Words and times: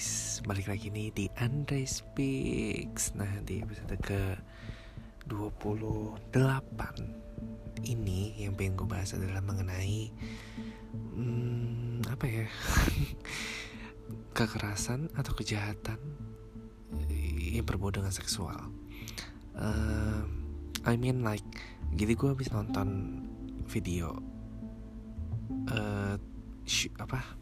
guys, 0.00 0.40
balik 0.48 0.72
lagi 0.72 0.88
nih 0.88 1.12
di 1.12 1.28
Andre 1.36 1.84
Speaks. 1.84 3.12
Nah 3.20 3.28
di 3.44 3.60
episode 3.60 4.00
ke 4.00 4.32
28 5.28 7.84
Ini 7.84 8.40
yang 8.40 8.56
pengen 8.56 8.80
gue 8.80 8.88
bahas 8.88 9.12
adalah 9.12 9.44
mengenai 9.44 10.08
hmm, 10.88 12.08
Apa 12.16 12.24
ya? 12.24 12.48
Kekerasan 14.40 15.12
atau 15.20 15.36
kejahatan 15.36 16.00
Yang 17.36 17.68
berbau 17.68 17.92
dengan 17.92 18.08
seksual. 18.08 18.72
Uh, 19.52 20.24
I 20.88 20.96
mean 20.96 21.20
like 21.20 21.60
Jadi 21.92 22.16
gue 22.16 22.32
habis 22.32 22.48
nonton 22.48 23.20
video 23.68 24.16
uh, 25.68 26.16
Apa 26.96 27.39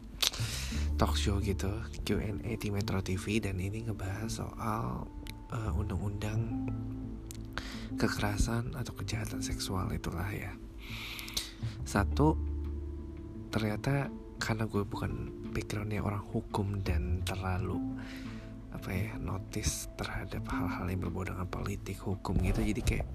talk 0.99 1.15
show 1.15 1.39
gitu 1.39 1.71
Q&A 2.03 2.59
di 2.59 2.67
Metro 2.75 2.99
TV 2.99 3.39
dan 3.39 3.55
ini 3.55 3.87
ngebahas 3.87 4.27
soal 4.27 5.07
uh, 5.47 5.71
undang-undang 5.79 6.67
kekerasan 7.95 8.75
atau 8.75 8.91
kejahatan 8.99 9.39
seksual 9.39 9.87
itulah 9.95 10.27
ya. 10.27 10.51
Satu 11.87 12.35
ternyata 13.47 14.11
karena 14.43 14.67
gue 14.67 14.83
bukan 14.83 15.31
backgroundnya 15.55 16.03
orang 16.03 16.19
hukum 16.35 16.83
dan 16.83 17.23
terlalu 17.23 17.79
apa 18.75 18.91
ya 18.91 19.15
notice 19.23 19.87
terhadap 19.95 20.43
hal-hal 20.51 20.85
yang 20.91 20.99
berbau 20.99 21.25
dengan 21.25 21.47
politik 21.47 21.97
hukum 22.03 22.37
gitu 22.43 22.61
jadi 22.61 22.81
kayak 22.85 23.09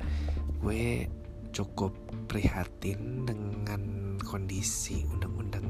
gue 0.59 1.07
cukup 1.55 1.95
prihatin 2.27 3.23
dengan 3.23 4.17
kondisi 4.19 5.07
undang-undang 5.07 5.65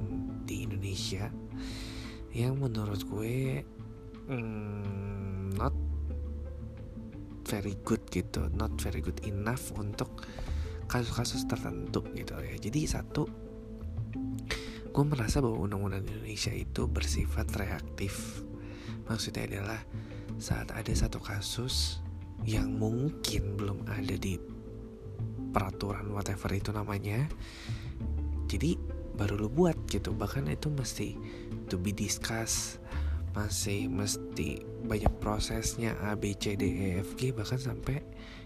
di 0.48 0.64
Indonesia 0.64 1.28
yang 2.34 2.58
menurut 2.58 3.06
gue 3.06 3.62
mm, 4.26 5.54
not 5.54 5.72
very 7.46 7.78
good 7.86 8.02
gitu. 8.10 8.50
Not 8.58 8.74
very 8.82 8.98
good 8.98 9.22
enough 9.22 9.70
untuk 9.78 10.26
kasus-kasus 10.90 11.46
tertentu 11.46 12.02
gitu 12.18 12.34
ya. 12.42 12.58
Jadi 12.58 12.80
satu 12.90 13.22
gue 14.94 15.04
merasa 15.06 15.42
bahwa 15.42 15.66
undang-undang 15.66 16.06
Indonesia 16.06 16.50
itu 16.50 16.90
bersifat 16.90 17.54
reaktif. 17.54 18.42
Maksudnya 19.06 19.46
adalah 19.46 19.80
saat 20.42 20.74
ada 20.74 20.90
satu 20.90 21.22
kasus 21.22 22.02
yang 22.42 22.74
mungkin 22.76 23.54
belum 23.54 23.86
ada 23.86 24.18
di 24.18 24.36
peraturan 25.54 26.10
whatever 26.10 26.50
itu 26.50 26.74
namanya 26.74 27.30
jadi 28.50 28.74
baru 29.14 29.46
lu 29.46 29.48
buat 29.48 29.78
gitu. 29.86 30.10
Bahkan 30.10 30.50
itu 30.50 30.68
mesti 30.70 31.14
to 31.68 31.76
be 31.80 31.90
discussed. 31.90 32.82
Masih 33.34 33.90
mesti 33.90 34.62
banyak 34.86 35.10
prosesnya 35.18 35.98
A 36.06 36.14
B 36.14 36.38
C 36.38 36.54
D 36.54 36.62
E 36.70 36.88
F 37.02 37.18
G 37.18 37.34
bahkan 37.34 37.58
sampai 37.58 37.98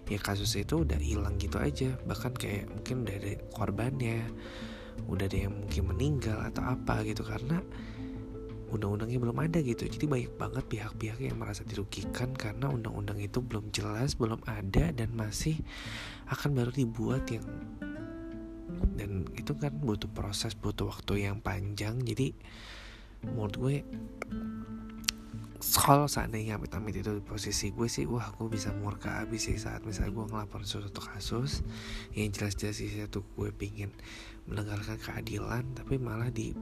ya 0.08 0.16
kasus 0.16 0.56
itu 0.56 0.80
udah 0.86 0.96
hilang 0.96 1.36
gitu 1.36 1.60
aja. 1.60 1.92
Bahkan 2.08 2.32
kayak 2.38 2.72
mungkin 2.72 3.04
udah 3.04 3.14
ada 3.20 3.32
korbannya 3.52 4.18
udah 5.06 5.30
ada 5.30 5.38
yang 5.46 5.54
mungkin 5.54 5.94
meninggal 5.94 6.42
atau 6.42 6.64
apa 6.74 7.06
gitu 7.06 7.22
karena 7.22 7.62
undang-undangnya 8.68 9.18
belum 9.20 9.38
ada 9.40 9.58
gitu. 9.64 9.88
Jadi 9.88 10.04
banyak 10.04 10.32
banget 10.36 10.64
pihak-pihak 10.68 11.18
yang 11.20 11.36
merasa 11.40 11.64
dirugikan 11.64 12.32
karena 12.36 12.68
undang-undang 12.68 13.20
itu 13.20 13.40
belum 13.40 13.72
jelas 13.72 14.16
belum 14.16 14.40
ada 14.44 14.92
dan 14.92 15.08
masih 15.16 15.56
akan 16.28 16.56
baru 16.56 16.72
dibuat 16.72 17.24
yang 17.32 17.44
dan 18.94 19.26
itu 19.34 19.56
kan 19.56 19.72
butuh 19.80 20.10
proses 20.12 20.52
butuh 20.52 20.92
waktu 20.92 21.28
yang 21.28 21.40
panjang. 21.40 21.98
Jadi 22.04 22.36
menurut 23.26 23.56
gue 23.58 23.76
kalau 25.58 26.06
seandainya 26.06 26.54
amit-amit 26.54 27.02
itu 27.02 27.10
di 27.10 27.22
posisi 27.22 27.74
gue 27.74 27.90
sih 27.90 28.06
wah 28.06 28.30
gue 28.38 28.46
bisa 28.46 28.70
murka 28.78 29.26
abis 29.26 29.50
sih 29.50 29.58
saat 29.58 29.82
misalnya 29.82 30.14
gue 30.14 30.26
ngelapor 30.30 30.62
suatu 30.62 31.02
kasus 31.02 31.66
yang 32.14 32.30
jelas-jelas 32.30 32.78
sih 32.78 32.90
tuh 33.10 33.26
gue 33.34 33.50
pingin 33.50 33.90
menegakkan 34.46 34.96
keadilan 34.96 35.66
tapi 35.74 35.98
malah 35.98 36.30
di 36.30 36.54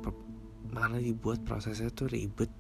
malah 0.73 0.99
dibuat 0.99 1.45
prosesnya 1.45 1.93
tuh 1.93 2.11
ribet 2.11 2.51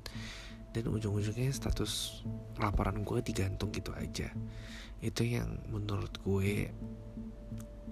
dan 0.76 0.92
ujung-ujungnya 0.92 1.48
status 1.56 2.20
laporan 2.60 3.00
gue 3.00 3.24
digantung 3.24 3.72
gitu 3.72 3.96
aja. 3.96 4.28
Itu 5.00 5.24
yang 5.24 5.64
menurut 5.72 6.12
gue 6.20 6.68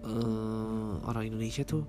uh, 0.05 1.01
orang 1.09 1.33
Indonesia 1.33 1.65
tuh 1.65 1.89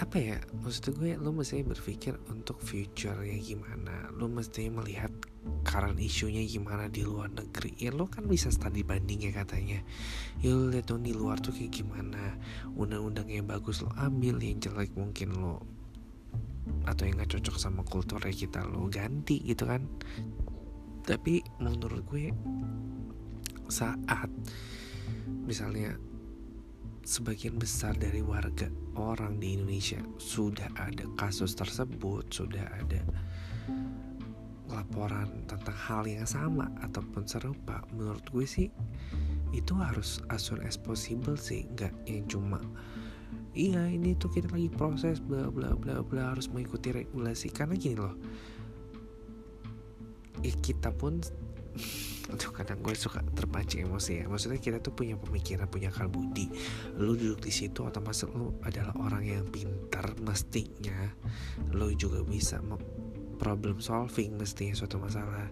apa 0.00 0.16
ya 0.16 0.40
maksud 0.64 0.96
gue 0.96 1.12
lo 1.20 1.28
mesti 1.28 1.60
berpikir 1.60 2.16
untuk 2.32 2.56
future-nya 2.64 3.36
gimana. 3.36 4.08
Lo 4.16 4.32
mesti 4.32 4.72
melihat 4.72 5.12
current 5.60 6.00
isunya 6.00 6.40
gimana 6.48 6.88
di 6.88 7.04
luar 7.04 7.28
negeri. 7.28 7.76
Ya 7.76 7.92
lo 7.92 8.08
kan 8.08 8.24
bisa 8.24 8.48
studi 8.48 8.80
banding 8.80 9.28
ya 9.28 9.32
katanya. 9.36 9.84
Ya 10.40 10.56
lo 10.56 10.72
lihat 10.72 10.88
dong 10.88 11.04
di 11.04 11.12
luar 11.12 11.36
tuh 11.44 11.52
kayak 11.52 11.84
gimana. 11.84 12.32
Undang-undang 12.80 13.28
yang 13.28 13.44
bagus 13.44 13.84
lo 13.84 13.92
ambil 14.00 14.40
yang 14.40 14.56
jelek 14.56 14.88
mungkin 14.96 15.36
lo 15.36 15.60
atau 16.88 17.04
yang 17.04 17.20
gak 17.20 17.36
cocok 17.36 17.56
sama 17.60 17.84
kulturnya 17.84 18.32
kita 18.32 18.64
lo 18.64 18.88
ganti 18.88 19.44
gitu 19.44 19.68
kan. 19.68 19.84
Tapi 21.04 21.44
menurut 21.60 22.08
gue 22.08 22.32
saat 23.68 24.32
misalnya 25.44 25.92
sebagian 27.04 27.56
besar 27.56 27.96
dari 27.96 28.20
warga 28.20 28.68
orang 28.96 29.40
di 29.40 29.56
Indonesia 29.56 30.00
sudah 30.20 30.68
ada 30.76 31.04
kasus 31.16 31.56
tersebut, 31.56 32.28
sudah 32.28 32.64
ada 32.76 33.00
laporan 34.70 35.44
tentang 35.50 35.74
hal 35.74 36.06
yang 36.06 36.28
sama 36.28 36.70
ataupun 36.84 37.26
serupa, 37.26 37.82
menurut 37.90 38.22
gue 38.30 38.46
sih 38.46 38.68
itu 39.50 39.74
harus 39.74 40.22
as 40.30 40.46
soon 40.46 40.62
as 40.62 40.78
possible 40.78 41.34
sih, 41.34 41.66
nggak 41.74 41.90
yang 42.06 42.22
cuma 42.30 42.62
iya 43.50 43.82
ini 43.90 44.14
tuh 44.14 44.30
kita 44.30 44.46
lagi 44.50 44.70
proses 44.70 45.18
bla 45.18 45.50
bla 45.50 45.74
bla 45.74 46.02
bla 46.06 46.34
harus 46.34 46.46
mengikuti 46.50 46.94
regulasi. 46.94 47.50
Karena 47.50 47.74
gini 47.74 47.98
loh, 47.98 48.14
ya 50.42 50.54
kita 50.62 50.94
pun 50.94 51.18
Aduh 52.30 52.50
kadang 52.54 52.78
gue 52.80 52.94
suka 52.94 53.20
terpancing 53.34 53.86
emosi 53.90 54.22
ya. 54.22 54.24
Maksudnya 54.30 54.62
kita 54.62 54.78
tuh 54.78 54.94
punya 54.94 55.18
pemikiran, 55.18 55.66
punya 55.66 55.90
akal 55.90 56.06
budi 56.06 56.46
Lu 56.96 57.18
duduk 57.18 57.42
di 57.42 57.52
situ 57.52 57.82
otomatis 57.82 58.22
lu 58.30 58.54
adalah 58.62 58.94
orang 59.02 59.26
yang 59.26 59.44
pintar 59.50 60.14
Mestinya. 60.22 61.10
Lu 61.74 61.90
juga 61.94 62.22
bisa 62.22 62.62
problem 63.40 63.80
solving 63.80 64.36
mestinya 64.36 64.76
suatu 64.76 65.00
masalah. 65.00 65.48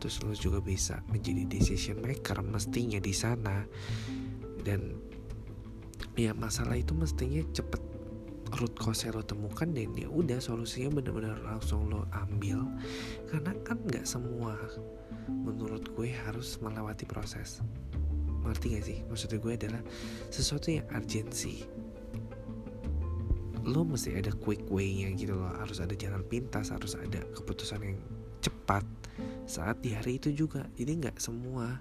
Terus 0.00 0.16
lu 0.24 0.32
juga 0.32 0.58
bisa 0.64 1.00
menjadi 1.08 1.46
decision 1.46 2.00
maker 2.02 2.44
mestinya 2.44 3.00
di 3.00 3.14
sana. 3.16 3.64
Dan 4.60 4.96
ya 6.18 6.36
masalah 6.36 6.76
itu 6.76 6.92
mestinya 6.92 7.40
cepet 7.54 7.89
root 8.58 8.74
cause 8.78 9.06
lo 9.10 9.22
temukan 9.22 9.70
dan 9.70 9.94
ya 9.94 10.10
udah 10.10 10.42
solusinya 10.42 10.98
benar-benar 10.98 11.38
langsung 11.46 11.86
lo 11.86 12.06
ambil. 12.10 12.66
Karena 13.30 13.54
kan 13.62 13.78
nggak 13.86 14.06
semua 14.06 14.58
menurut 15.30 15.86
gue 15.94 16.10
harus 16.10 16.58
melewati 16.58 17.06
proses. 17.06 17.62
Ngerti 18.40 18.66
gak 18.72 18.84
sih? 18.88 18.98
Maksudnya 19.04 19.38
gue 19.38 19.52
adalah 19.52 19.82
sesuatu 20.32 20.72
yang 20.72 20.88
urgensi 20.90 21.68
lo 23.60 23.84
mesti 23.84 24.16
ada 24.16 24.32
quick 24.32 24.66
way-nya 24.72 25.12
gitu 25.14 25.36
loh. 25.36 25.52
Harus 25.60 25.78
ada 25.84 25.92
jalan 25.94 26.24
pintas 26.26 26.72
harus 26.72 26.96
ada 26.96 27.20
keputusan 27.36 27.80
yang 27.84 27.98
cepat 28.40 28.82
saat 29.44 29.78
di 29.84 29.92
hari 29.94 30.16
itu 30.16 30.32
juga. 30.32 30.66
Jadi 30.74 31.06
nggak 31.06 31.20
semua 31.20 31.78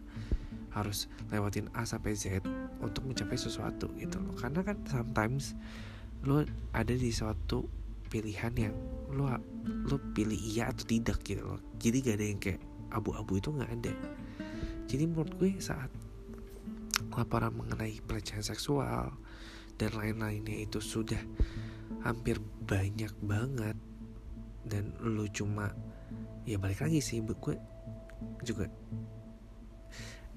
harus 0.69 1.09
lewatin 1.33 1.65
A 1.73 1.81
sampai 1.87 2.13
Z 2.13 2.45
untuk 2.83 3.07
mencapai 3.07 3.39
sesuatu 3.39 3.89
gitu 3.97 4.21
loh. 4.21 4.35
Karena 4.37 4.61
kan 4.61 4.77
sometimes 4.85 5.57
lo 6.27 6.43
ada 6.75 6.93
di 6.93 7.11
suatu 7.13 7.63
pilihan 8.09 8.53
yang 8.57 8.75
lo 9.13 9.29
lo 9.63 9.95
pilih 10.11 10.35
iya 10.35 10.73
atau 10.73 10.83
tidak 10.83 11.21
gitu 11.23 11.45
loh. 11.45 11.61
Jadi 11.77 11.97
gak 12.03 12.15
ada 12.19 12.25
yang 12.25 12.39
kayak 12.41 12.61
abu-abu 12.89 13.37
itu 13.37 13.53
nggak 13.53 13.71
ada. 13.79 13.93
Jadi 14.89 15.03
menurut 15.05 15.33
gue 15.37 15.51
saat 15.61 15.93
laporan 17.13 17.53
mengenai 17.53 18.01
pelecehan 18.03 18.43
seksual 18.43 19.13
dan 19.79 19.91
lain-lainnya 19.95 20.65
itu 20.65 20.81
sudah 20.83 21.19
hampir 22.03 22.39
banyak 22.63 23.11
banget 23.23 23.77
dan 24.67 24.95
lu 25.03 25.27
cuma 25.31 25.71
ya 26.43 26.59
balik 26.59 26.83
lagi 26.83 26.99
sih 27.03 27.19
gue 27.23 27.55
juga 28.43 28.67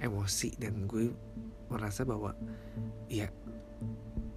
emosi 0.02 0.58
dan 0.58 0.86
gue 0.90 1.10
merasa 1.70 2.02
bahwa 2.02 2.34
ya 3.06 3.30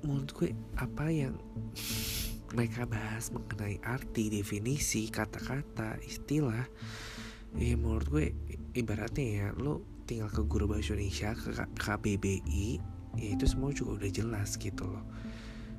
menurut 0.06 0.32
gue 0.38 0.50
apa 0.78 1.10
yang 1.10 1.36
mereka 2.54 2.86
bahas 2.88 3.34
mengenai 3.34 3.82
arti 3.84 4.30
definisi 4.32 5.10
kata-kata 5.12 6.00
istilah 6.06 6.64
ya 7.58 7.76
menurut 7.76 8.08
gue 8.08 8.26
ibaratnya 8.78 9.26
ya 9.26 9.48
lo 9.58 9.84
tinggal 10.06 10.30
ke 10.30 10.46
guru 10.46 10.70
bahasa 10.70 10.94
Indonesia 10.94 11.34
ke 11.34 11.50
KBBI 11.82 12.96
ya 13.18 13.28
itu 13.34 13.46
semua 13.48 13.72
juga 13.72 14.04
udah 14.04 14.12
jelas 14.12 14.60
gitu 14.60 14.86
loh. 14.86 15.06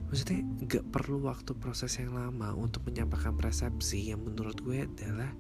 Maksudnya 0.07 0.41
gak 0.71 0.85
perlu 0.95 1.27
waktu 1.27 1.53
proses 1.59 1.99
yang 1.99 2.15
lama 2.15 2.55
untuk 2.55 2.87
menyampaikan 2.87 3.35
persepsi. 3.35 4.15
Yang 4.15 4.21
menurut 4.31 4.59
gue 4.63 4.87
adalah 4.87 5.31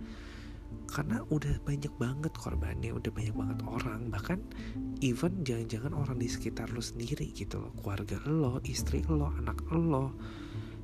karena 0.86 1.20
udah 1.28 1.60
banyak 1.66 1.92
banget 1.98 2.32
korbannya 2.38 2.94
udah 2.94 3.10
banyak 3.10 3.34
banget 3.34 3.58
orang. 3.66 4.00
Bahkan 4.08 4.38
even 5.02 5.42
jangan-jangan 5.42 5.92
orang 5.92 6.16
di 6.16 6.28
sekitar 6.30 6.70
lo 6.70 6.80
sendiri 6.80 7.30
gitu 7.34 7.58
loh. 7.58 7.72
Keluarga 7.76 8.16
lo 8.26 8.62
istri 8.64 9.02
lo 9.04 9.28
anak 9.28 9.60
lo 9.74 10.14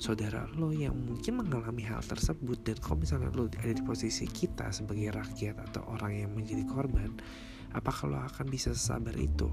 saudara 0.02 0.50
lo 0.58 0.74
yang 0.74 0.98
mungkin 0.98 1.40
mengalami 1.40 1.86
hal 1.86 2.02
tersebut. 2.02 2.60
Dan 2.66 2.76
kalau 2.82 2.98
misalnya 3.00 3.30
lo 3.30 3.46
ada 3.46 3.72
di 3.72 3.82
posisi 3.86 4.26
kita 4.26 4.74
sebagai 4.74 5.14
rakyat 5.14 5.56
atau 5.70 5.86
orang 5.94 6.26
yang 6.26 6.30
menjadi 6.34 6.66
korban 6.66 7.14
apakah 7.72 8.04
lo 8.08 8.18
akan 8.20 8.46
bisa 8.48 8.76
sabar 8.76 9.16
itu? 9.16 9.48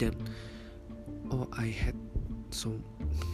Dan 0.00 0.16
oh 1.28 1.48
I 1.56 1.68
had 1.70 1.96
so 2.48 2.78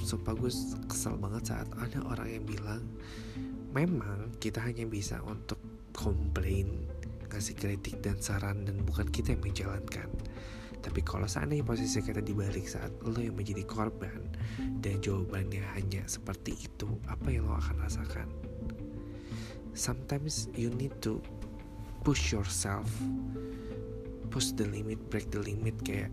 so 0.03 0.17
bagus 0.17 0.75
kesel 0.89 1.21
banget 1.21 1.53
saat 1.53 1.69
ada 1.79 2.01
orang 2.09 2.29
yang 2.41 2.45
bilang 2.49 2.83
memang 3.71 4.35
kita 4.43 4.63
hanya 4.63 4.87
bisa 4.87 5.23
untuk 5.27 5.59
komplain 5.95 6.87
ngasih 7.31 7.55
kritik 7.55 8.03
dan 8.03 8.19
saran 8.19 8.67
dan 8.67 8.83
bukan 8.83 9.07
kita 9.07 9.39
yang 9.39 9.43
menjalankan 9.43 10.11
tapi 10.81 11.05
kalau 11.05 11.29
seandainya 11.29 11.65
posisi 11.65 12.01
kita 12.01 12.25
dibalik 12.25 12.65
saat 12.65 12.89
lo 13.05 13.21
yang 13.21 13.37
menjadi 13.37 13.69
korban 13.69 14.25
dan 14.81 14.97
jawabannya 15.05 15.61
hanya 15.77 16.03
seperti 16.09 16.57
itu, 16.57 16.89
apa 17.05 17.29
yang 17.29 17.45
lo 17.53 17.61
akan 17.61 17.85
rasakan? 17.85 18.29
Sometimes 19.77 20.49
you 20.57 20.73
need 20.73 20.97
to 21.05 21.21
push 22.01 22.33
yourself, 22.33 22.89
push 24.33 24.57
the 24.57 24.65
limit, 24.65 24.97
break 25.13 25.29
the 25.29 25.41
limit 25.45 25.77
kayak 25.85 26.09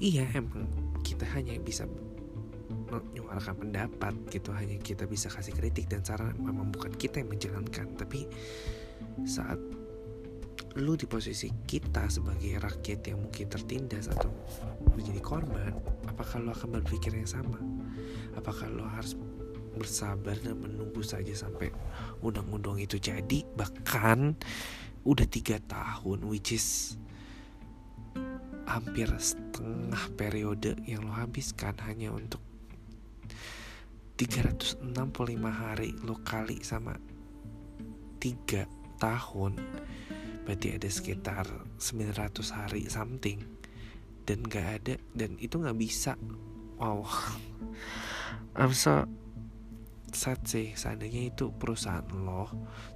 iya 0.00 0.28
emang 0.36 0.68
kita 1.04 1.24
hanya 1.36 1.56
bisa 1.60 1.84
menyuarakan 2.90 3.54
pendapat 3.56 4.14
gitu. 4.30 4.50
Hanya 4.54 4.78
kita 4.78 5.04
bisa 5.08 5.26
kasih 5.32 5.54
kritik 5.54 5.90
dan 5.90 6.02
saran 6.06 6.34
memang 6.38 6.70
bukan 6.70 6.94
kita 6.94 7.22
yang 7.22 7.30
menjalankan. 7.30 7.86
Tapi 7.98 8.26
saat 9.26 9.58
lu 10.76 10.92
di 10.92 11.08
posisi 11.08 11.48
kita 11.64 12.04
sebagai 12.12 12.60
rakyat 12.60 13.00
yang 13.08 13.24
mungkin 13.24 13.48
tertindas 13.48 14.12
atau 14.12 14.28
menjadi 14.92 15.20
korban, 15.24 15.72
apakah 16.04 16.36
lo 16.44 16.52
akan 16.52 16.80
berpikir 16.80 17.16
yang 17.16 17.28
sama? 17.28 17.56
Apakah 18.36 18.68
lo 18.68 18.84
harus 18.84 19.16
bersabar 19.76 20.36
dan 20.40 20.56
menunggu 20.60 21.00
saja 21.00 21.32
sampai 21.32 21.72
undang-undang 22.20 22.76
itu 22.76 23.00
jadi? 23.00 23.40
Bahkan 23.56 24.36
udah 25.08 25.26
tiga 25.32 25.56
tahun 25.64 26.28
which 26.28 26.52
is 26.52 27.00
hampir 28.68 29.08
setengah 29.16 30.04
periode 30.18 30.76
yang 30.84 31.08
lo 31.08 31.14
habiskan 31.16 31.72
hanya 31.88 32.12
untuk 32.12 32.42
365 34.16 34.80
hari 35.44 35.92
lo 36.08 36.16
kali 36.24 36.64
sama 36.64 36.96
tiga 38.16 38.64
tahun 38.96 39.60
berarti 40.48 40.80
ada 40.80 40.88
sekitar 40.88 41.44
900 41.76 42.56
hari 42.56 42.88
something 42.88 43.44
dan 44.24 44.40
gak 44.48 44.66
ada 44.82 44.94
dan 45.12 45.36
itu 45.36 45.60
gak 45.60 45.76
bisa. 45.76 46.16
Wow. 46.80 47.04
I'm 48.58 48.72
so 48.72 49.04
sad 50.16 50.40
sih 50.48 50.72
seandainya 50.72 51.28
itu 51.28 51.52
perusahaan 51.52 52.08
lo 52.08 52.48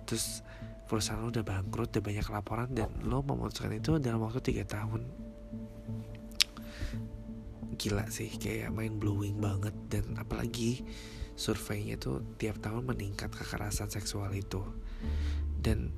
terus 0.09 0.41
perusahaan 0.89 1.21
lo 1.21 1.29
udah 1.29 1.45
bangkrut 1.45 1.93
udah 1.93 2.03
banyak 2.03 2.27
laporan 2.33 2.73
dan 2.73 2.89
lo 3.05 3.21
memutuskan 3.21 3.77
itu 3.77 4.01
dalam 4.01 4.25
waktu 4.25 4.41
tiga 4.41 4.65
tahun 4.65 5.05
gila 7.81 8.05
sih 8.13 8.29
kayak 8.37 8.77
main 8.77 9.01
blowing 9.01 9.41
banget. 9.41 9.73
Dan 9.89 10.21
apalagi 10.21 10.85
surveinya 11.33 11.97
tuh 11.97 12.21
tiap 12.37 12.61
tahun 12.61 12.93
meningkat 12.93 13.33
kekerasan 13.33 13.89
seksual 13.89 14.29
itu. 14.37 14.61
Dan 15.57 15.89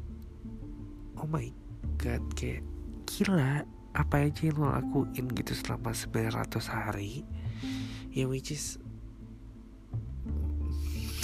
oh 1.19 1.26
my 1.26 1.50
god 1.99 2.23
kayak 2.38 2.62
gila 3.11 3.67
apa 3.93 4.31
aja 4.31 4.49
yang 4.49 4.62
lo 4.62 4.70
lakuin 4.70 5.26
gitu 5.34 5.58
selama 5.58 5.90
900 5.90 6.62
hari. 6.70 7.26
Ya 8.14 8.31
which 8.31 8.55
is 8.55 8.79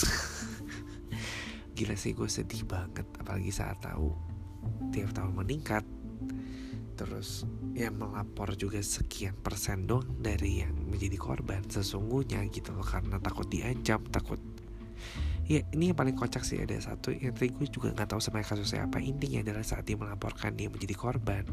gila 1.78 1.94
sih 1.94 2.18
gue 2.18 2.26
sedih 2.26 2.66
banget. 2.66 3.06
Apalagi 3.22 3.54
saat 3.54 3.78
tahu 3.78 4.10
tiap 4.90 5.14
tahun 5.14 5.38
meningkat 5.38 5.86
terus 6.98 7.46
ya 7.78 7.94
melapor 7.94 8.58
juga 8.58 8.82
sekian 8.82 9.38
persen 9.38 9.86
dong 9.86 10.18
dari 10.18 10.66
yang 10.66 10.74
menjadi 10.90 11.14
korban. 11.14 11.62
Sesungguhnya 11.70 12.42
gitu 12.50 12.74
loh 12.74 12.82
karena 12.82 13.22
takut 13.22 13.46
diancam 13.46 14.02
takut. 14.10 14.42
Ya 15.48 15.62
ini 15.72 15.94
yang 15.94 15.96
paling 15.96 16.18
kocak 16.18 16.44
sih 16.44 16.60
ada 16.60 16.76
satu 16.76 17.14
yang 17.14 17.32
tadi 17.32 17.54
gue 17.54 17.70
juga 17.70 17.94
nggak 17.94 18.10
tahu 18.10 18.20
sama 18.20 18.42
kasusnya 18.42 18.90
apa. 18.90 18.98
Intinya 18.98 19.46
adalah 19.46 19.62
saat 19.62 19.86
dia 19.86 19.94
melaporkan 19.94 20.58
dia 20.58 20.66
menjadi 20.66 20.98
korban 20.98 21.46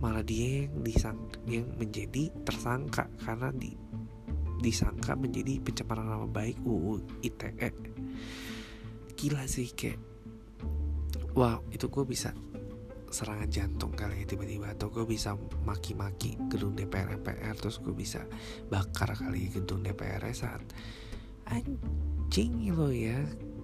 malah 0.00 0.24
dia 0.24 0.64
yang 0.64 0.80
disang 0.80 1.20
yang 1.44 1.68
menjadi 1.76 2.32
tersangka. 2.48 3.12
Karena 3.20 3.52
di 3.52 3.76
disangka 4.58 5.14
menjadi 5.14 5.62
pencemaran 5.62 6.08
nama 6.08 6.26
baik 6.26 6.58
UU 6.66 7.22
ITE 7.22 7.70
gila 9.18 9.42
sih 9.50 9.66
kayak 9.74 9.98
wow 11.34 11.58
itu 11.74 11.90
gue 11.90 12.04
bisa 12.06 12.30
serangan 13.08 13.48
jantung 13.48 13.92
kali 13.92 14.22
ya 14.22 14.26
tiba-tiba. 14.28 14.72
Atau 14.72 14.92
gue 14.92 15.04
bisa 15.08 15.34
maki-maki 15.64 16.36
gedung 16.52 16.76
DPR 16.76 17.18
MPR 17.20 17.54
terus 17.56 17.80
gue 17.80 17.92
bisa 17.92 18.24
bakar 18.68 19.16
kali 19.16 19.50
gedung 19.52 19.84
DPR 19.84 20.22
saat 20.32 20.62
anjing 21.48 22.68
lo 22.76 22.92
ya 22.92 23.16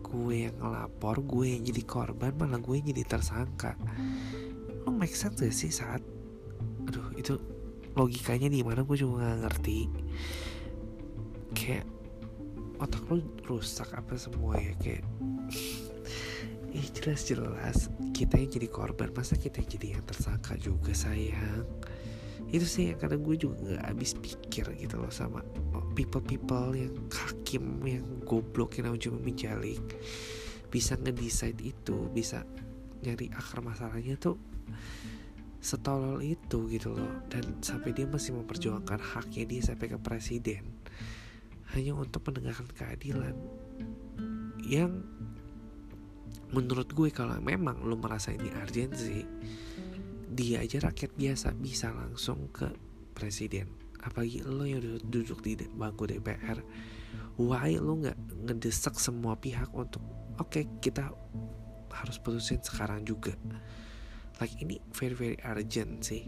gue 0.04 0.48
yang 0.48 0.56
ngelapor 0.56 1.20
gue 1.24 1.58
yang 1.58 1.62
jadi 1.68 1.82
korban 1.84 2.32
malah 2.36 2.60
gue 2.60 2.74
yang 2.80 2.88
jadi 2.92 3.04
tersangka. 3.04 3.76
Lo 4.84 4.92
make 4.92 5.16
sense 5.16 5.40
gak 5.40 5.52
sih 5.52 5.72
saat 5.72 6.00
aduh 6.84 7.12
itu 7.16 7.40
logikanya 7.96 8.52
di 8.52 8.60
mana 8.60 8.84
gue 8.84 8.96
juga 8.96 9.24
nggak 9.24 9.40
ngerti. 9.48 9.80
Kayak 11.54 11.86
otak 12.78 13.04
lo 13.10 13.22
rusak 13.46 13.90
apa 13.94 14.14
semua 14.18 14.58
ya 14.58 14.74
kayak 14.78 15.04
Ih 16.74 16.90
jelas-jelas. 16.90 17.86
Kita 18.10 18.34
yang 18.34 18.50
jadi 18.50 18.66
korban 18.66 19.14
masa 19.14 19.38
kita 19.38 19.62
yang 19.62 19.70
jadi 19.70 19.86
yang 19.94 20.04
tersangka 20.10 20.58
juga 20.58 20.90
sayang? 20.90 21.62
Itu 22.50 22.66
sih 22.66 22.90
yang 22.90 22.98
kadang 22.98 23.22
gue 23.22 23.38
juga 23.38 23.62
nggak 23.62 23.84
habis 23.94 24.18
pikir 24.18 24.66
gitu 24.82 24.98
loh 24.98 25.10
sama 25.14 25.46
people 25.94 26.18
people 26.22 26.74
yang 26.74 26.90
hakim 27.14 27.78
yang 27.86 28.02
goblok 28.26 28.74
yang 28.82 28.90
cuma 28.98 29.22
menjalik. 29.22 29.78
Bisa 30.66 30.98
ngedesain 30.98 31.54
itu 31.62 32.10
bisa 32.10 32.42
nyari 33.06 33.30
akar 33.30 33.62
masalahnya 33.62 34.18
tuh 34.18 34.34
setolol 35.62 36.18
itu 36.26 36.66
gitu 36.74 36.90
loh. 36.90 37.22
Dan 37.30 37.62
sampai 37.62 37.94
dia 37.94 38.10
masih 38.10 38.34
memperjuangkan 38.34 38.98
haknya 38.98 39.46
dia 39.46 39.62
sampai 39.62 39.94
ke 39.94 39.98
presiden. 40.02 40.74
Hanya 41.70 41.94
untuk 41.94 42.26
mendengarkan 42.26 42.66
keadilan 42.74 43.38
yang 44.66 45.06
menurut 46.54 46.86
gue 46.94 47.10
kalau 47.10 47.34
memang 47.42 47.82
lo 47.82 47.98
merasa 47.98 48.30
ini 48.30 48.46
urgensi 48.54 49.26
dia 50.34 50.62
aja 50.62 50.86
rakyat 50.86 51.14
biasa 51.14 51.54
bisa 51.54 51.90
langsung 51.90 52.50
ke 52.54 52.70
presiden. 53.14 53.70
Apalagi 54.02 54.42
lo 54.46 54.66
yang 54.66 54.82
duduk 55.02 55.42
di 55.42 55.58
bangku 55.58 56.06
DPR 56.06 56.58
why 57.38 57.78
lo 57.78 57.98
nggak 57.98 58.18
ngedesak 58.46 58.94
semua 58.98 59.34
pihak 59.38 59.70
untuk 59.74 60.02
oke 60.38 60.50
okay, 60.50 60.66
kita 60.78 61.10
harus 61.90 62.18
putusin 62.22 62.62
sekarang 62.62 63.02
juga. 63.06 63.34
Like 64.42 64.54
ini 64.58 64.82
very 64.94 65.14
very 65.14 65.38
urgent 65.46 66.02
sih. 66.02 66.26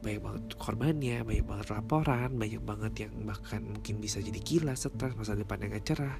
Banyak 0.00 0.20
banget 0.20 0.44
korbannya 0.56 1.24
banyak 1.24 1.44
banget 1.44 1.66
laporan 1.72 2.36
banyak 2.36 2.62
banget 2.64 2.92
yang 3.08 3.12
bahkan 3.24 3.64
mungkin 3.64 4.00
bisa 4.00 4.20
jadi 4.20 4.40
gila 4.40 4.72
stres 4.76 5.16
masa 5.16 5.36
depan 5.36 5.64
yang 5.64 5.76
gak 5.76 5.96
cerah. 5.96 6.18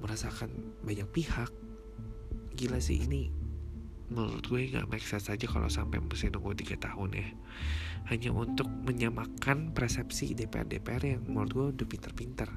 Merasakan 0.00 0.80
banyak 0.80 1.08
pihak 1.12 1.52
gila 2.54 2.78
sih 2.78 3.02
ini 3.02 3.44
menurut 4.12 4.44
gue 4.44 4.68
nggak 4.68 4.86
make 4.92 5.04
sense 5.04 5.32
aja 5.32 5.46
kalau 5.48 5.66
sampai 5.66 5.98
mesti 5.98 6.28
nunggu 6.28 6.52
tiga 6.54 6.76
tahun 6.76 7.10
ya. 7.16 7.28
Hanya 8.12 8.30
untuk 8.36 8.68
menyamakan 8.68 9.72
persepsi 9.72 10.36
DPR-DPR 10.36 11.02
yang 11.02 11.22
menurut 11.24 11.50
gue 11.50 11.66
udah 11.72 11.86
pinter-pinter. 11.88 12.48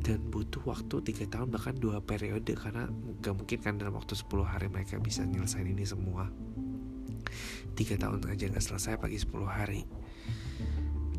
Dan 0.00 0.30
butuh 0.30 0.62
waktu 0.64 1.02
tiga 1.02 1.26
tahun 1.26 1.50
bahkan 1.50 1.76
dua 1.76 1.98
periode 1.98 2.54
karena 2.54 2.86
gak 3.20 3.34
mungkin 3.36 3.58
kan 3.58 3.74
dalam 3.76 3.98
waktu 3.98 4.16
10 4.16 4.32
hari 4.46 4.66
mereka 4.70 4.96
bisa 5.02 5.26
nyelesain 5.26 5.66
ini 5.66 5.82
semua. 5.82 6.30
Tiga 7.74 7.98
tahun 7.98 8.24
aja 8.30 8.48
nggak 8.48 8.64
selesai 8.64 8.96
pagi 8.96 9.18
10 9.18 9.44
hari. 9.44 9.82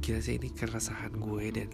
Gila 0.01 0.17
sih 0.23 0.39
ini 0.39 0.49
keresahan 0.49 1.13
gue 1.13 1.45
dan 1.53 1.69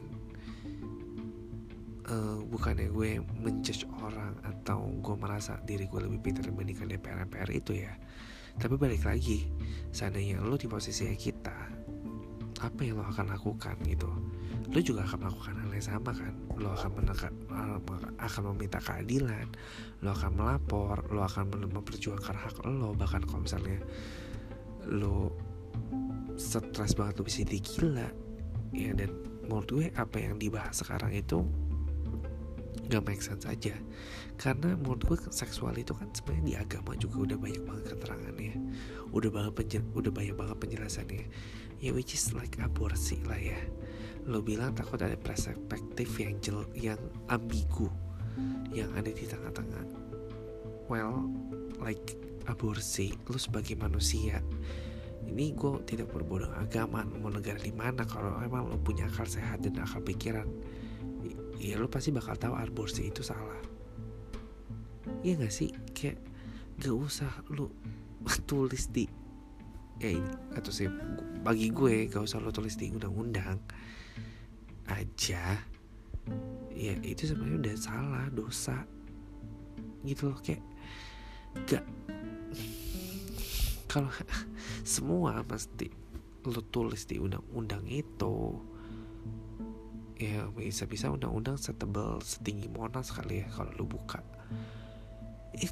uh, 2.07 2.39
bukannya 2.47 2.89
gue 2.91 3.19
menjudge 3.21 3.87
orang 4.03 4.35
atau 4.43 4.87
gue 4.87 5.15
merasa 5.19 5.59
diri 5.63 5.87
gue 5.87 5.99
lebih 6.03 6.19
pintar 6.23 6.47
dibandingkan 6.47 6.87
DPR 6.87 7.27
MPR 7.27 7.49
itu 7.51 7.83
ya. 7.83 7.93
Tapi 8.57 8.73
balik 8.73 9.05
lagi 9.05 9.45
seandainya 9.93 10.41
lo 10.41 10.57
di 10.57 10.65
posisi 10.65 11.05
kita 11.13 11.57
apa 12.57 12.79
yang 12.81 12.97
lo 12.97 13.05
akan 13.05 13.29
lakukan 13.29 13.77
gitu? 13.85 14.09
Lo 14.73 14.79
juga 14.81 15.05
akan 15.05 15.29
melakukan 15.29 15.55
hal 15.61 15.69
yang 15.71 15.85
sama 15.85 16.11
kan? 16.11 16.33
Lo 16.57 16.73
akan 16.73 16.91
menekan 16.97 17.33
akan 18.17 18.41
meminta 18.53 18.81
keadilan 18.81 19.47
lo 20.01 20.09
akan 20.13 20.31
melapor 20.33 21.05
lo 21.13 21.21
akan 21.21 21.69
memperjuangkan 21.69 22.35
hak 22.35 22.65
lo. 22.65 22.97
Bahkan 22.97 23.21
kalau 23.29 23.45
misalnya 23.45 23.77
lo 24.89 25.35
stres 26.37 26.97
banget 26.97 27.21
lo 27.21 27.23
bisa 27.25 27.45
jadi 27.45 27.59
gila 27.61 28.09
ya 28.75 28.91
dan 28.93 29.09
menurut 29.47 29.67
gue 29.71 29.85
apa 29.95 30.17
yang 30.19 30.35
dibahas 30.35 30.83
sekarang 30.83 31.15
itu 31.15 31.45
gak 32.87 33.03
make 33.05 33.23
sense 33.25 33.49
aja. 33.49 33.73
Karena 34.37 34.77
menurut 34.77 35.01
gue 35.09 35.17
seksual 35.33 35.73
itu 35.81 35.97
kan 35.97 36.13
sebenarnya 36.13 36.45
di 36.45 36.55
agama 36.55 36.93
juga 36.93 37.33
udah 37.33 37.37
banyak 37.41 37.63
banget 37.65 37.85
keterangannya. 37.97 38.55
Udah 39.09 39.29
banget 39.33 39.53
penjel, 39.57 39.83
udah 39.97 40.11
banyak 40.13 40.35
banget 40.37 40.57
penjelasannya. 40.61 41.25
Ya 41.81 41.91
which 41.93 42.13
is 42.13 42.33
like 42.37 42.57
aborsi 42.61 43.17
lah 43.25 43.37
ya. 43.37 43.57
Lo 44.29 44.45
bilang 44.45 44.77
takut 44.77 45.01
ada 45.01 45.17
perspektif 45.17 46.09
yang 46.21 46.37
jel 46.43 46.65
yang 46.77 46.99
ambigu 47.31 47.89
yang 48.69 48.93
ada 48.93 49.09
di 49.09 49.25
tengah-tengah. 49.25 49.85
Well 50.85 51.25
like 51.81 52.17
aborsi 52.47 53.13
lo 53.27 53.37
sebagai 53.37 53.75
manusia 53.75 54.39
ini 55.27 55.51
gue 55.51 55.83
tidak 55.83 56.15
berbodong 56.15 56.55
agama 56.55 57.03
mau 57.19 57.27
negara 57.27 57.59
di 57.59 57.75
mana 57.75 58.07
kalau 58.07 58.39
emang 58.39 58.71
lo 58.71 58.79
punya 58.79 59.11
akal 59.11 59.27
sehat 59.27 59.59
dan 59.59 59.75
akal 59.83 59.99
pikiran 59.99 60.47
ya 61.57 61.75
lo 61.81 61.89
pasti 61.89 62.13
bakal 62.13 62.37
tahu 62.37 62.53
aborsi 62.53 63.09
itu 63.09 63.25
salah. 63.25 63.61
Iya 65.25 65.41
gak 65.41 65.53
sih? 65.53 65.73
Kayak 65.93 66.21
gak 66.77 66.95
usah 66.95 67.31
lo 67.53 67.73
tulis 68.49 68.89
di 68.93 69.09
ya 69.97 70.13
ini 70.13 70.29
atau 70.53 70.69
sih 70.69 70.85
bagi 71.41 71.73
gue 71.73 72.05
gak 72.05 72.21
usah 72.21 72.37
lo 72.37 72.53
tulis 72.53 72.77
di 72.77 72.93
undang-undang 72.93 73.57
aja. 74.87 75.57
Ya 76.77 76.93
itu 77.01 77.25
sebenarnya 77.25 77.73
udah 77.73 77.75
salah 77.77 78.25
dosa. 78.29 78.85
Gitu 80.05 80.29
loh 80.29 80.39
kayak 80.39 80.61
gak 81.65 81.85
kalau 83.91 84.13
semua 84.85 85.41
pasti 85.41 85.89
lo 86.47 86.61
tulis 86.71 87.03
di 87.09 87.19
undang-undang 87.19 87.83
itu 87.89 88.55
ya 90.17 90.49
bisa-bisa 90.49 91.13
undang-undang 91.13 91.55
setebal 91.55 92.17
setinggi 92.25 92.67
monas 92.73 93.13
kali 93.13 93.45
ya 93.45 93.47
kalau 93.53 93.71
lu 93.77 93.85
buka. 93.85 94.19
Eh, 95.57 95.71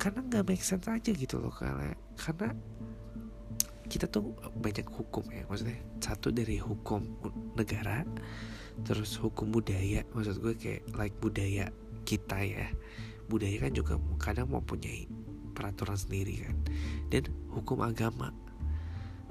karena 0.00 0.24
nggak 0.24 0.44
make 0.46 0.64
sense 0.64 0.88
aja 0.88 1.10
gitu 1.12 1.38
loh 1.38 1.52
karena 1.52 1.92
karena 2.16 2.56
kita 3.90 4.06
tuh 4.06 4.38
banyak 4.54 4.86
hukum 4.86 5.26
ya 5.34 5.42
maksudnya. 5.50 5.82
Satu 5.98 6.30
dari 6.30 6.62
hukum 6.62 7.02
negara 7.58 8.06
terus 8.86 9.18
hukum 9.18 9.50
budaya. 9.50 10.06
Maksud 10.14 10.38
gue 10.38 10.54
kayak 10.54 10.82
like 10.94 11.16
budaya 11.18 11.74
kita 12.06 12.38
ya. 12.40 12.70
Budaya 13.26 13.58
kan 13.58 13.74
juga 13.74 13.98
kadang 14.22 14.54
mempunyai 14.54 15.10
peraturan 15.52 15.98
sendiri 15.98 16.46
kan. 16.46 16.56
Dan 17.10 17.26
hukum 17.50 17.82
agama. 17.82 18.30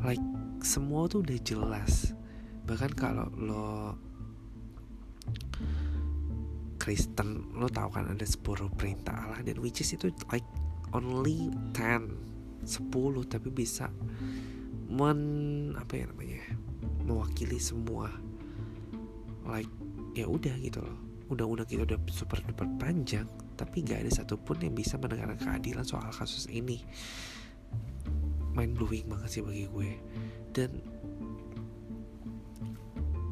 Like 0.03 0.23
semua 0.59 1.07
tuh 1.07 1.23
udah 1.23 1.39
jelas. 1.39 2.11
Bahkan 2.67 2.91
kalau 2.99 3.31
lo 3.39 3.95
Kristen 6.79 7.53
lo 7.59 7.67
tau 7.67 7.91
kan 7.91 8.07
ada 8.07 8.23
10 8.23 8.39
perintah 8.73 9.13
Allah 9.13 9.43
dan 9.43 9.59
which 9.59 9.83
is 9.83 9.91
itu 9.91 10.09
like 10.31 10.47
only 10.95 11.51
10 11.75 12.29
10 12.65 13.31
tapi 13.31 13.49
bisa 13.51 13.91
men 14.89 15.19
apa 15.77 15.93
ya 16.01 16.05
namanya 16.09 16.41
mewakili 17.05 17.61
semua. 17.61 18.09
Like 19.45 19.69
ya 20.17 20.25
udah 20.25 20.55
gitu 20.57 20.81
loh. 20.81 20.97
Undang-undang 21.29 21.69
kita 21.69 21.85
udah 21.85 21.99
super 22.09 22.41
duper 22.41 22.65
panjang 22.81 23.29
tapi 23.53 23.83
gak 23.85 24.07
ada 24.07 24.11
satupun 24.23 24.63
yang 24.63 24.73
bisa 24.73 24.95
mendengarkan 24.95 25.37
keadilan 25.37 25.85
soal 25.85 26.09
kasus 26.09 26.49
ini. 26.49 26.81
Mind 28.55 28.73
blowing 28.73 29.05
banget 29.05 29.29
sih 29.37 29.43
bagi 29.45 29.69
gue. 29.69 29.91
Dan 30.55 30.79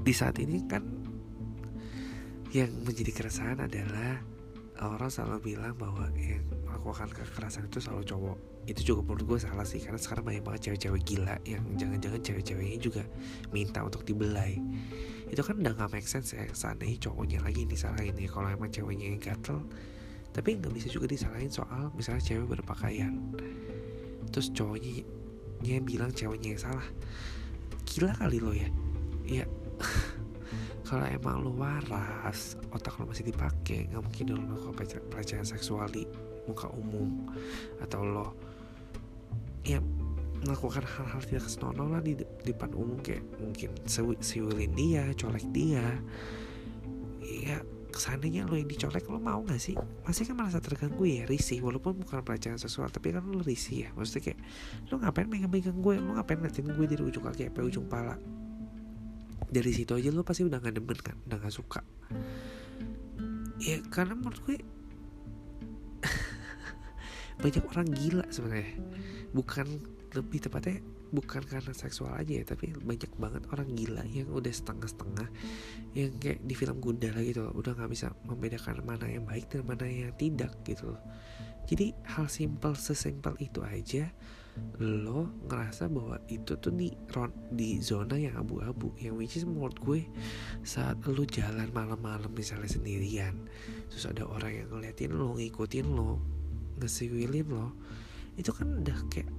di 0.06 0.13
saat 0.13 0.38
ini 0.38 0.62
kan 0.70 0.97
yang 2.56 2.72
menjadi 2.88 3.12
keresahan 3.12 3.60
adalah 3.60 4.24
orang 4.80 5.10
selalu 5.10 5.54
bilang 5.54 5.74
bahwa 5.75 6.08
yang 6.16 6.46
melakukan 6.70 7.10
kekerasan 7.10 7.68
itu 7.68 7.82
selalu 7.82 8.04
cowok. 8.08 8.38
Itu 8.68 8.82
juga 8.84 9.01
menurut 9.08 9.24
gue 9.36 9.39
salah 9.42 9.66
sih 9.66 9.80
karena 9.82 10.00
sekarang 10.00 10.24
banyak 10.27 10.44
banget 10.44 10.62
cewek-cewek 10.70 11.01
gila 11.08 11.36
yang 11.48 11.63
jangan-jangan 11.80 12.22
cewek-ceweknya 12.22 12.77
juga 12.80 13.04
minta 13.50 13.82
untuk 13.84 14.06
dibelai. 14.06 14.60
Itu 15.27 15.44
kan 15.44 15.60
udah 15.60 15.74
gak 15.75 15.92
make 15.92 16.08
sense 16.08 16.36
ya 16.36 16.46
seandainya 16.51 17.10
cowoknya 17.10 17.44
lagi 17.44 17.66
disalahin 17.66 18.16
ya. 18.16 18.30
Kalau 18.30 18.48
emang 18.48 18.70
ceweknya 18.72 19.06
yang 19.12 19.20
gatel 19.20 19.60
tapi 20.36 20.54
nggak 20.54 20.70
bisa 20.70 20.88
juga 20.94 21.10
disalahin 21.10 21.50
soal 21.50 21.89
misalnya 21.98 22.22
cewek 22.22 22.48
berpakaian. 22.60 23.18
Terus 24.30 24.54
cowoknya 24.54 25.01
yang 25.66 25.84
bilang 25.84 26.13
ceweknya 26.13 26.54
yang 26.54 26.62
salah. 26.62 26.88
Gila 27.88 28.13
kali 28.20 28.38
lo 28.38 28.54
ya 28.54 28.70
kalau 30.88 31.03
emang 31.03 31.44
lo 31.44 31.51
waras 31.51 32.56
otak 32.72 32.96
lo 32.96 33.12
masih 33.12 33.27
dipakai 33.27 33.91
nggak 33.91 34.00
mungkin 34.08 34.25
lo 34.32 34.39
melakukan 34.39 35.03
pelecehan 35.12 35.44
seksual 35.44 35.91
di 35.91 36.08
muka 36.48 36.72
umum. 36.72 37.27
Atau 37.84 38.08
lo 38.08 38.32
ya 39.67 39.84
melakukan 40.48 40.88
hal-hal 40.88 41.22
tidak 41.27 41.51
senonoh 41.51 41.91
lah 41.91 42.00
di, 42.00 42.15
di 42.15 42.24
depan 42.48 42.72
umum 42.72 42.96
kayak 43.03 43.25
mungkin 43.36 43.75
siwilin 44.24 44.72
dia 44.79 45.12
colek 45.20 45.44
dia. 45.51 45.84
Ya 47.20 47.60
seandainya 47.91 48.48
lo 48.48 48.56
yang 48.56 48.72
dicolek 48.72 49.12
lo 49.12 49.20
mau 49.20 49.44
gak 49.44 49.60
sih? 49.60 49.75
Masih 50.08 50.24
kan 50.24 50.39
merasa 50.39 50.63
terganggu 50.63 51.03
ya 51.03 51.27
risih. 51.27 51.60
Walaupun 51.67 52.00
bukan 52.00 52.24
pelecehan 52.24 52.56
seksual 52.56 52.88
tapi 52.88 53.12
kan 53.12 53.27
lo 53.27 53.44
risih 53.44 53.84
ya. 53.84 53.89
Maksudnya 53.91 54.32
kayak 54.32 54.39
lo 54.88 55.03
ngapain 55.03 55.27
megang-megang 55.27 55.84
gue? 55.84 55.96
Lo 56.00 56.15
ngapain 56.15 56.39
ngeliatin 56.39 56.72
gue 56.72 56.86
dari 56.88 57.03
ujung 57.03 57.27
kaki 57.27 57.51
sampai 57.51 57.63
ujung 57.67 57.91
pala 57.91 58.15
dari 59.48 59.72
situ 59.72 59.96
aja 59.96 60.12
lo 60.12 60.27
pasti 60.27 60.44
udah 60.44 60.60
gak 60.60 60.75
demen 60.75 61.00
kan 61.00 61.18
udah 61.27 61.38
gak 61.39 61.56
suka. 61.56 61.82
Ya 63.58 63.82
karena 63.89 64.13
menurut 64.13 64.39
gue 64.44 64.58
banyak 67.44 67.63
orang 67.72 67.88
gila 67.92 68.25
sebenarnya. 68.30 68.75
Bukan 69.32 69.68
lebih 70.16 70.39
tepatnya 70.44 70.80
bukan 71.08 71.39
karena 71.39 71.72
seksual 71.72 72.12
aja 72.20 72.44
ya 72.44 72.44
tapi 72.44 72.75
banyak 72.75 73.12
banget 73.16 73.44
orang 73.56 73.70
gila 73.80 74.04
yang 74.12 74.27
udah 74.27 74.51
setengah-setengah 74.51 75.27
yang 75.96 76.12
kayak 76.20 76.44
di 76.44 76.51
film 76.51 76.84
Gundala 76.84 77.24
gitu 77.24 77.48
loh 77.48 77.56
udah 77.56 77.80
nggak 77.80 77.92
bisa 77.92 78.12
membedakan 78.27 78.84
mana 78.84 79.08
yang 79.08 79.24
baik 79.24 79.48
dan 79.48 79.63
mana 79.63 79.88
yang 79.88 80.12
tidak 80.20 80.51
gitu 80.68 80.96
loh. 80.96 81.01
Jadi 81.68 81.92
hal 82.16 82.27
simpel 82.32 82.75
sesimpel 82.75 83.36
itu 83.39 83.60
aja 83.63 84.12
lo 84.78 85.34
ngerasa 85.50 85.90
bahwa 85.90 86.22
itu 86.30 86.54
tuh 86.62 86.70
di 86.70 86.94
di 87.50 87.82
zona 87.82 88.14
yang 88.14 88.38
abu-abu 88.38 88.94
yang 89.02 89.18
which 89.18 89.34
is 89.34 89.46
menurut 89.46 89.74
gue 89.82 90.06
saat 90.62 91.02
lo 91.10 91.26
jalan 91.26 91.66
malam-malam 91.74 92.30
misalnya 92.30 92.70
sendirian 92.70 93.34
terus 93.90 94.06
ada 94.06 94.22
orang 94.30 94.54
yang 94.54 94.68
ngeliatin 94.70 95.18
lo 95.18 95.34
ngikutin 95.34 95.88
lo 95.90 96.22
ngesiwilin 96.78 97.50
lo 97.50 97.74
itu 98.38 98.54
kan 98.54 98.70
udah 98.86 98.98
kayak 99.10 99.34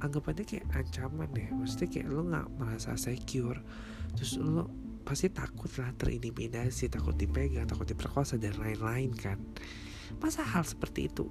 anggapannya 0.00 0.44
kayak 0.48 0.66
ancaman 0.72 1.30
ya. 1.36 1.48
Maksudnya 1.52 1.88
kayak 1.92 2.08
lo 2.08 2.22
nggak 2.26 2.48
merasa 2.56 2.96
secure 2.96 3.60
terus 4.16 4.40
lo 4.40 4.66
pasti 5.06 5.30
takut 5.30 5.70
lah 5.80 5.94
terintimidasi 5.96 6.90
takut 6.90 7.14
dipegang 7.14 7.66
takut 7.70 7.86
diperkosa 7.86 8.40
dan 8.40 8.56
lain-lain 8.58 9.12
kan. 9.14 9.38
Masa 10.18 10.42
hal 10.42 10.66
seperti 10.66 11.06
itu 11.06 11.30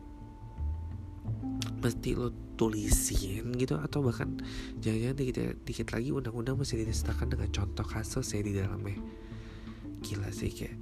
mesti 1.80 2.12
lo 2.16 2.30
tulisin 2.60 3.56
gitu 3.56 3.80
atau 3.80 4.04
bahkan 4.04 4.36
jangan-jangan 4.84 5.16
dikit, 5.16 5.38
dikit 5.64 5.88
lagi 5.96 6.12
undang-undang 6.12 6.60
masih 6.60 6.84
disertakan 6.84 7.32
dengan 7.32 7.50
contoh 7.56 7.88
kasus 7.88 8.36
ya 8.36 8.44
di 8.44 8.52
dalamnya. 8.52 9.00
Gila 10.04 10.28
sih 10.32 10.52
kayak 10.52 10.76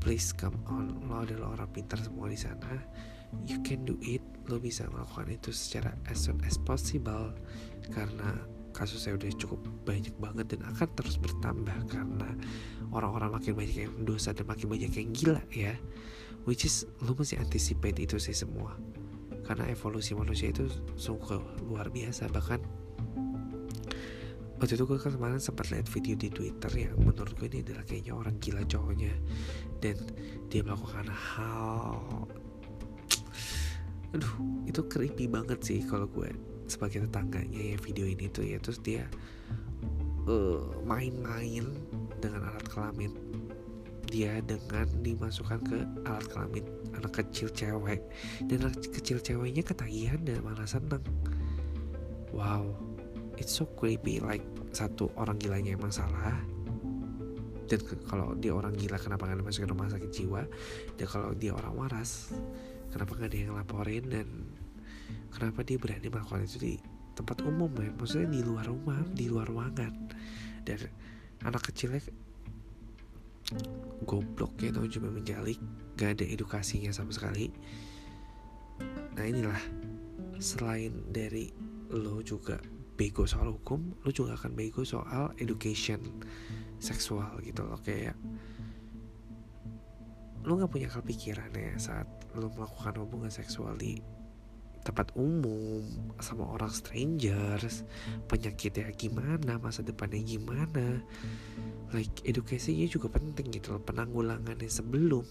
please 0.00 0.32
come 0.32 0.56
on 0.68 0.88
lo 1.04 1.20
adalah 1.20 1.60
orang 1.60 1.68
pintar 1.72 2.00
semua 2.00 2.32
di 2.32 2.40
sana. 2.40 2.80
You 3.44 3.60
can 3.60 3.84
do 3.84 4.00
it. 4.00 4.24
Lo 4.48 4.60
bisa 4.60 4.88
melakukan 4.88 5.32
itu 5.32 5.50
secara 5.52 5.92
as 6.08 6.22
soon 6.24 6.40
as 6.48 6.56
possible. 6.56 7.34
Karena 7.92 8.40
kasusnya 8.72 9.20
udah 9.20 9.30
cukup 9.36 9.60
banyak 9.84 10.16
banget 10.16 10.56
dan 10.56 10.64
akan 10.64 10.88
terus 10.96 11.20
bertambah 11.20 11.76
karena 11.92 12.30
orang-orang 12.90 13.36
makin 13.36 13.52
banyak 13.54 13.76
yang 13.88 13.94
dosa 14.06 14.32
dan 14.32 14.48
makin 14.48 14.70
banyak 14.70 14.92
yang 14.96 15.08
gila 15.12 15.42
ya. 15.52 15.76
Which 16.48 16.64
is 16.64 16.88
lo 17.04 17.12
mesti 17.16 17.40
anticipate 17.40 18.00
itu 18.00 18.16
sih 18.20 18.36
semua 18.36 18.76
karena 19.44 19.68
evolusi 19.68 20.16
manusia 20.16 20.48
itu 20.50 20.66
sungguh 20.96 21.68
luar 21.68 21.92
biasa. 21.92 22.32
Bahkan 22.32 22.60
waktu 24.56 24.72
itu 24.80 24.84
gue 24.88 24.96
kan 24.96 25.12
kemarin 25.12 25.36
sempat 25.36 25.68
lihat 25.68 25.84
video 25.92 26.16
di 26.16 26.32
Twitter 26.32 26.72
yang 26.72 26.96
menurut 26.96 27.36
gue 27.36 27.52
ini 27.52 27.60
adalah 27.60 27.84
kayaknya 27.84 28.12
orang 28.16 28.36
gila 28.40 28.64
cowoknya. 28.64 29.12
Dan 29.78 30.00
dia 30.48 30.64
melakukan 30.64 31.12
hal 31.12 32.00
aduh 34.14 34.34
itu 34.62 34.78
creepy 34.86 35.26
banget 35.26 35.58
sih 35.58 35.82
kalau 35.84 36.06
gue 36.06 36.30
sebagai 36.70 37.02
tetangganya 37.10 37.74
ya 37.74 37.76
video 37.76 38.06
ini 38.08 38.30
tuh 38.32 38.46
ya. 38.46 38.56
Terus 38.62 38.80
dia 38.80 39.04
main-main 40.88 41.68
dengan 42.16 42.48
alat 42.48 42.64
kelamin 42.72 43.12
dia 44.14 44.38
dengan 44.46 44.86
dimasukkan 45.02 45.58
ke 45.66 45.78
alat 46.06 46.26
kelamin 46.30 46.62
anak 46.94 47.18
kecil 47.18 47.50
cewek. 47.50 47.98
Dan 48.46 48.70
anak 48.70 48.78
kecil 48.94 49.18
ceweknya 49.18 49.66
ketagihan 49.66 50.22
dan 50.22 50.38
malah 50.46 50.70
seneng. 50.70 51.02
Wow 52.30 52.94
it's 53.38 53.54
so 53.54 53.66
creepy. 53.66 54.22
Like 54.22 54.44
satu 54.74 55.10
orang 55.18 55.38
gilanya 55.38 55.74
emang 55.74 55.90
salah. 55.90 56.34
Dan 57.64 57.80
kalau 58.04 58.36
dia 58.36 58.52
orang 58.52 58.76
gila 58.76 59.00
kenapa 59.00 59.24
nggak 59.24 59.40
dimasukin 59.40 59.70
rumah 59.72 59.88
sakit 59.88 60.10
jiwa? 60.12 60.42
Dan 61.00 61.06
kalau 61.08 61.30
dia 61.32 61.56
orang 61.56 61.74
waras 61.74 62.34
kenapa 62.92 63.16
nggak 63.16 63.30
ada 63.32 63.38
yang 63.38 63.56
laporin? 63.56 64.04
Dan 64.06 64.26
kenapa 65.32 65.64
dia 65.64 65.80
berani 65.80 66.06
melakukan 66.12 66.44
itu 66.44 66.58
di 66.60 66.74
tempat 67.16 67.40
umum 67.42 67.72
ya? 67.80 67.90
Maksudnya 67.96 68.28
di 68.30 68.40
luar 68.44 68.68
rumah 68.68 69.00
di 69.10 69.26
luar 69.26 69.48
ruangan. 69.48 69.92
Dan 70.64 70.78
anak 71.44 71.72
kecilnya 71.72 72.00
goblok 74.08 74.56
ya 74.60 74.72
tau 74.72 74.88
cuma 74.88 75.12
menjalik 75.12 75.60
gak 75.94 76.20
ada 76.20 76.24
edukasinya 76.24 76.90
sama 76.90 77.12
sekali. 77.12 77.52
Nah 79.14 79.24
inilah. 79.24 79.62
Selain 80.34 80.90
dari 81.14 81.54
lo 81.94 82.18
juga 82.20 82.58
bego 82.94 83.26
soal 83.26 83.50
hukum 83.50 83.94
lo 84.06 84.10
juga 84.14 84.38
akan 84.38 84.54
bego 84.54 84.86
soal 84.86 85.34
education 85.42 85.98
seksual 86.78 87.42
gitu 87.42 87.66
loh 87.66 87.78
kayak 87.82 88.14
lo 90.44 90.60
nggak 90.60 90.70
punya 90.70 90.88
kepikiran 90.90 91.50
ya 91.54 91.74
saat 91.78 92.06
lo 92.36 92.50
melakukan 92.52 92.94
hubungan 93.02 93.32
seksual 93.32 93.74
di 93.74 93.98
tempat 94.84 95.16
umum 95.16 95.80
sama 96.20 96.44
orang 96.44 96.68
strangers 96.68 97.88
penyakitnya 98.28 98.92
gimana 98.92 99.56
masa 99.56 99.80
depannya 99.80 100.20
gimana. 100.20 101.00
Like 101.96 102.20
edukasinya 102.28 102.84
juga 102.84 103.08
penting 103.08 103.48
gitu 103.50 103.74
loh 103.74 103.82
penanggulangannya 103.82 104.68
sebelum 104.68 105.24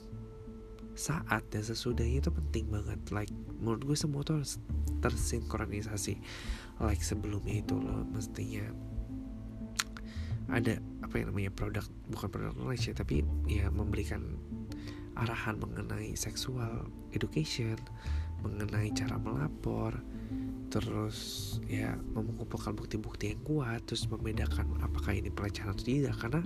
saat 0.94 1.42
dan 1.54 1.62
sesudahnya 1.62 2.26
itu 2.26 2.32
penting 2.34 2.66
banget. 2.74 3.00
Like 3.14 3.32
menurut 3.62 3.86
gue 3.86 3.98
semua 3.98 4.26
tuh 4.26 4.42
harus 4.42 4.58
tersinkronisasi 5.06 6.18
like 6.82 7.06
sebelumnya 7.06 7.62
itu 7.62 7.78
loh. 7.78 8.02
Mestinya 8.10 8.66
ada 10.52 10.76
apa 11.06 11.22
yang 11.22 11.32
namanya 11.32 11.52
produk 11.54 11.86
bukan 12.12 12.28
produk 12.28 12.54
knowledge 12.58 12.92
ya 12.92 12.94
tapi 12.98 13.24
ya 13.48 13.72
memberikan 13.72 14.36
arahan 15.14 15.62
mengenai 15.62 16.18
seksual 16.18 16.90
education 17.14 17.78
mengenai 18.44 18.92
cara 18.92 19.16
melapor 19.16 19.96
terus 20.74 21.18
ya 21.70 21.94
mengumpulkan 22.18 22.74
bukti-bukti 22.74 23.38
yang 23.38 23.42
kuat 23.46 23.86
terus 23.86 24.10
membedakan 24.10 24.74
apakah 24.82 25.14
ini 25.14 25.30
pelecehan 25.30 25.70
atau 25.70 25.86
tidak. 25.86 26.18
Karena 26.18 26.42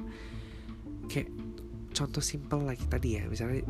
kayak 1.08 1.32
contoh 1.96 2.20
simple 2.20 2.62
lagi 2.68 2.84
tadi 2.92 3.18
ya 3.18 3.24
misalnya 3.26 3.64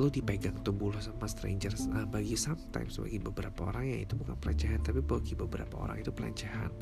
lo 0.00 0.08
dipegang 0.08 0.56
tubuh 0.64 0.88
lo 0.88 1.00
sama 1.02 1.28
strangers 1.28 1.84
nah 1.92 2.08
bagi 2.08 2.32
sometimes 2.32 2.96
bagi 2.96 3.20
beberapa 3.20 3.68
orang 3.68 3.84
ya 3.84 3.98
itu 4.08 4.16
bukan 4.16 4.38
pelecehan 4.40 4.80
tapi 4.80 5.04
bagi 5.04 5.36
beberapa 5.36 5.76
orang 5.76 6.00
itu 6.00 6.08
pelecehan. 6.08 6.72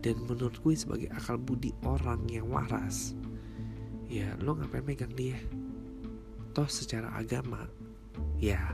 Dan 0.00 0.24
menurut 0.24 0.56
gue 0.64 0.72
sebagai 0.72 1.12
akal 1.12 1.36
budi 1.36 1.76
orang 1.84 2.24
yang 2.32 2.48
waras 2.48 3.12
ya 4.08 4.32
lo 4.40 4.56
ngapain 4.56 4.80
megang 4.88 5.12
dia? 5.12 5.36
Toh 6.56 6.66
secara 6.72 7.12
agama 7.12 7.68
ya 8.40 8.72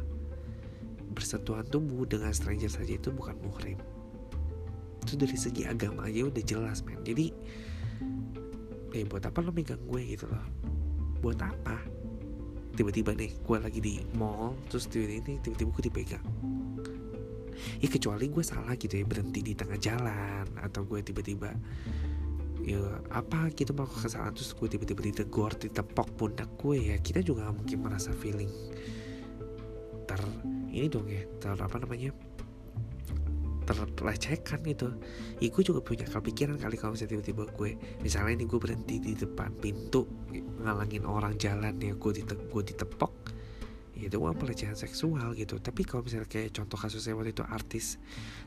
bersentuhan 1.14 1.64
tubuh 1.70 2.04
dengan 2.04 2.34
stranger 2.34 2.68
saja 2.68 2.98
itu 2.98 3.14
bukan 3.14 3.38
muhrim. 3.40 3.78
Itu 5.06 5.14
dari 5.14 5.38
segi 5.38 5.62
agama 5.64 6.10
aja 6.10 6.26
udah 6.26 6.44
jelas 6.44 6.82
men. 6.82 7.00
Jadi 7.06 7.30
eh 8.94 9.04
buat 9.06 9.22
apa 9.26 9.38
lo 9.42 9.54
megang 9.54 9.80
gue 9.86 10.02
gitu 10.18 10.26
loh? 10.26 10.44
Buat 11.22 11.40
apa? 11.40 11.78
Tiba-tiba 12.74 13.14
nih 13.14 13.38
gue 13.38 13.56
lagi 13.62 13.80
di 13.80 13.94
mall 14.18 14.58
terus 14.66 14.90
tiba-tiba 14.90 15.38
tiba-tiba 15.40 15.70
gue 15.70 15.84
dipegang. 15.88 16.26
Ya 17.78 17.86
kecuali 17.86 18.26
gue 18.28 18.42
salah 18.42 18.74
gitu 18.74 18.98
ya 18.98 19.06
berhenti 19.06 19.40
di 19.40 19.54
tengah 19.54 19.78
jalan 19.78 20.46
atau 20.58 20.82
gue 20.82 21.00
tiba-tiba 21.00 21.54
ya 22.64 22.80
apa 23.12 23.52
gitu 23.52 23.76
melakukan 23.76 24.08
kesalahan 24.08 24.32
terus 24.32 24.56
gue 24.56 24.68
tiba-tiba 24.72 25.00
ditegur 25.04 25.52
ditepok 25.52 26.08
pundak 26.16 26.48
gue 26.56 26.80
ya 26.80 26.96
kita 26.96 27.20
juga 27.20 27.52
mungkin 27.52 27.84
merasa 27.84 28.08
feeling 28.16 28.48
ter 30.08 30.20
ini 30.74 30.90
dong 30.90 31.06
ya 31.06 31.22
ter 31.38 31.54
apa 31.54 31.76
namanya 31.78 32.10
terlecehkan 33.64 34.60
gitu. 34.68 34.92
Ya 35.40 35.48
gue 35.48 35.62
juga 35.64 35.80
punya 35.80 36.04
kepikiran 36.04 36.60
kali 36.60 36.76
kalau 36.76 36.92
misalnya 36.92 37.16
tiba-tiba 37.16 37.48
gue 37.48 37.70
misalnya 38.04 38.36
ini 38.36 38.44
gue 38.44 38.60
berhenti 38.60 39.00
di 39.00 39.16
depan 39.16 39.56
pintu 39.56 40.04
ngalangin 40.60 41.08
orang 41.08 41.32
jalan 41.40 41.80
ya 41.80 41.96
gue 41.96 42.12
dite 42.12 42.36
gue 42.36 42.62
ditepok 42.62 43.32
ya 43.96 44.12
itu 44.12 44.20
kan 44.20 44.36
pelecehan 44.36 44.76
seksual 44.76 45.32
gitu. 45.32 45.56
Tapi 45.56 45.80
kalau 45.88 46.04
misalnya 46.04 46.28
kayak 46.28 46.52
contoh 46.52 46.76
kasusnya 46.76 47.16
waktu 47.16 47.32
itu 47.32 47.44
artis 47.46 47.96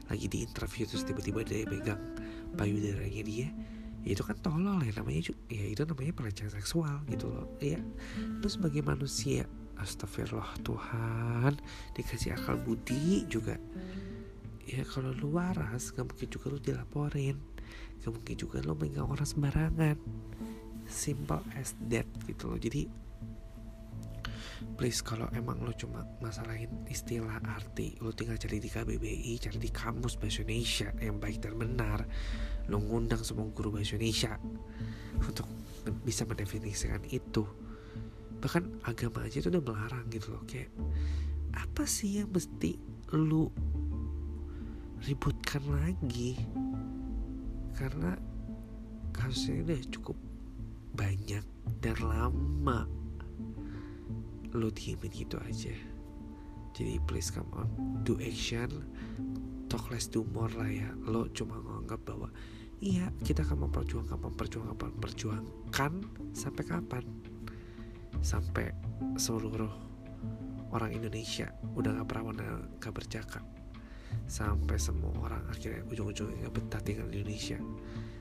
lagi 0.06 0.30
di 0.30 0.46
interview 0.46 0.86
terus 0.86 1.02
tiba-tiba 1.02 1.42
dia 1.42 1.66
pegang 1.66 2.02
payudaranya 2.54 3.24
dia 3.26 3.50
ya 4.06 4.14
itu 4.14 4.22
kan 4.22 4.38
tolol 4.40 4.80
ya 4.86 4.94
namanya 4.96 5.34
ya 5.50 5.66
itu 5.66 5.82
namanya 5.82 6.14
pelecehan 6.14 6.54
seksual 6.54 7.02
gitu 7.10 7.26
loh. 7.34 7.50
Ya 7.58 7.82
terus 8.38 8.62
sebagai 8.62 8.86
manusia 8.86 9.50
Astagfirullah 9.82 10.58
Tuhan. 10.66 11.54
Dikasih 11.94 12.34
akal 12.34 12.58
budi 12.62 13.26
juga. 13.30 13.58
Ya 14.68 14.84
kalau 14.84 15.16
lu 15.16 15.40
waras 15.40 15.96
Gak 15.96 16.12
mungkin 16.12 16.28
juga 16.28 16.46
lu 16.52 16.60
dilaporin. 16.60 17.38
Gak 18.04 18.12
mungkin 18.12 18.36
juga 18.36 18.60
lu 18.62 18.74
megang 18.76 19.08
orang 19.08 19.28
sembarangan. 19.28 19.98
Simple 20.88 21.44
as 21.56 21.76
that 21.92 22.08
gitu 22.26 22.52
loh. 22.52 22.60
Jadi 22.60 23.08
Please 24.78 25.06
kalau 25.06 25.30
emang 25.38 25.62
lo 25.62 25.70
cuma 25.74 26.02
masalahin 26.18 26.70
istilah 26.90 27.38
arti 27.46 27.94
Lo 28.02 28.10
tinggal 28.10 28.42
cari 28.42 28.58
di 28.58 28.70
KBBI 28.70 29.38
Cari 29.38 29.62
di 29.62 29.70
kamus 29.70 30.18
bahasa 30.18 30.42
Indonesia 30.42 30.90
Yang 30.98 31.18
baik 31.22 31.38
dan 31.46 31.54
benar 31.62 32.00
Lo 32.66 32.82
ngundang 32.82 33.22
semua 33.22 33.46
guru 33.54 33.78
bahasa 33.78 33.98
Indonesia 33.98 34.34
Untuk 35.22 35.46
bisa 36.02 36.26
mendefinisikan 36.26 37.06
itu 37.14 37.46
bahkan 38.38 38.70
agama 38.86 39.26
aja 39.26 39.42
itu 39.42 39.50
udah 39.50 39.64
melarang 39.66 40.06
gitu 40.14 40.34
loh 40.34 40.44
kayak 40.46 40.70
apa 41.58 41.90
sih 41.90 42.22
yang 42.22 42.30
mesti 42.30 42.78
lu 43.16 43.50
ributkan 45.06 45.62
lagi? 45.70 46.38
Karena 47.78 48.18
kasusnya 49.14 49.64
udah 49.64 49.82
cukup 49.94 50.18
banyak 50.98 51.46
dan 51.80 51.98
lama. 52.02 52.90
Lo 54.58 54.74
diemin 54.74 55.14
gitu 55.14 55.38
aja. 55.38 55.74
Jadi 56.74 57.02
please 57.06 57.30
come 57.30 57.50
on 57.54 57.70
do 58.06 58.18
action. 58.22 58.70
Talk 59.70 59.90
less 59.94 60.10
do 60.10 60.26
more 60.34 60.50
lah 60.58 60.70
ya. 60.70 60.90
Lo 61.06 61.30
cuma 61.34 61.62
nganggap 61.62 62.02
bahwa 62.06 62.30
iya 62.82 63.10
kita 63.26 63.42
akan 63.42 63.70
memperjuangkan 63.70 64.18
memperjuangkan 64.18 64.78
memperjuangkan 64.78 65.92
sampai 66.34 66.64
kapan 66.66 67.06
sampai 68.22 68.74
seluruh 69.18 69.70
orang 70.74 70.92
Indonesia 70.94 71.48
udah 71.76 72.02
gak 72.02 72.08
perawan 72.10 72.38
gak 72.80 72.94
bercakap. 72.94 73.44
Sampai 74.28 74.76
semua 74.80 75.12
orang 75.24 75.44
akhirnya 75.48 75.84
ujung-ujungnya 75.88 76.48
gak 76.48 76.56
betah 76.56 76.82
tinggal 76.84 77.08
di 77.08 77.24
Indonesia. 77.24 77.60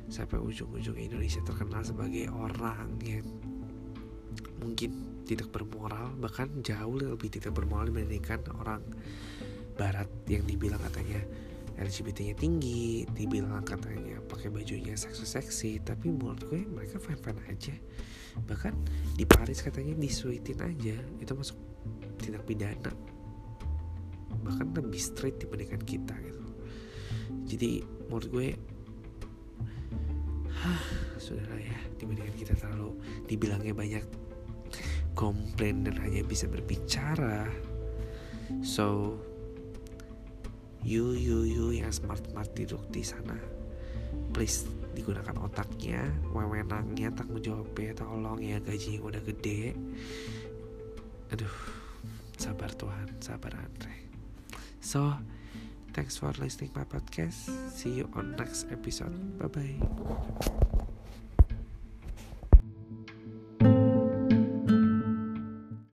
Sampai 0.07 0.39
ujung-ujungnya 0.39 1.11
Indonesia 1.11 1.41
terkenal 1.43 1.83
sebagai 1.83 2.31
orang 2.31 2.95
yang 3.03 3.27
mungkin 4.63 5.23
tidak 5.27 5.51
bermoral 5.51 6.15
bahkan 6.23 6.49
jauh 6.63 6.97
lebih 7.03 7.29
tidak 7.29 7.53
bermoral 7.59 7.91
dibandingkan 7.91 8.41
orang 8.63 8.83
Barat 9.77 10.09
yang 10.25 10.47
dibilang 10.49 10.81
katanya 10.81 11.21
LGBT-nya 11.77 12.33
tinggi, 12.33 13.05
dibilang 13.13 13.61
katanya 13.61 14.17
pakai 14.25 14.49
bajunya 14.49 14.97
seksi-seksi, 14.97 15.85
tapi 15.85 16.09
menurut 16.09 16.41
gue 16.49 16.65
mereka 16.65 16.97
fan-fan 16.97 17.37
aja 17.53 17.77
bahkan 18.45 18.77
di 19.17 19.25
Paris 19.25 19.65
katanya 19.65 19.97
disuitin 19.97 20.61
aja 20.61 20.97
itu 21.23 21.33
masuk 21.33 21.57
tindak 22.21 22.45
pidana. 22.45 22.93
Bahkan 24.45 24.77
lebih 24.77 25.01
straight 25.01 25.41
dibandingkan 25.41 25.81
kita 25.83 26.15
gitu. 26.21 26.45
Jadi 27.47 27.71
menurut 28.07 28.29
gue 28.31 28.49
Hah, 30.57 30.83
sudahlah 31.21 31.61
ya 31.61 31.79
dibandingkan 32.01 32.35
kita 32.35 32.57
terlalu 32.57 32.97
dibilangnya 33.29 33.77
banyak 33.77 34.05
komplain 35.13 35.85
dan 35.85 36.01
hanya 36.01 36.25
bisa 36.25 36.49
berbicara. 36.49 37.47
So 38.65 39.17
you 40.87 41.13
you 41.13 41.45
you 41.45 41.67
yang 41.77 41.91
smart 41.91 42.23
smart 42.31 42.51
duduk 42.55 42.83
di 42.95 43.03
sana 43.03 43.56
please 44.37 44.69
digunakan 44.93 45.33
otaknya 45.41 46.13
wewenangnya 46.37 47.09
tanggung 47.17 47.41
jawabnya 47.41 47.97
tolong 47.97 48.37
ya 48.37 48.61
gaji 48.61 49.01
yang 49.01 49.09
udah 49.09 49.23
gede. 49.25 49.73
Aduh 51.33 51.57
sabar 52.37 52.69
Tuhan 52.77 53.17
sabar 53.25 53.57
Andre. 53.57 53.97
So 54.85 55.17
thanks 55.97 56.21
for 56.21 56.37
listening 56.37 56.69
my 56.77 56.85
podcast. 56.85 57.49
See 57.73 57.97
you 57.97 58.13
on 58.13 58.37
next 58.37 58.69
episode. 58.69 59.17
Bye 59.41 59.49
bye 59.49 60.93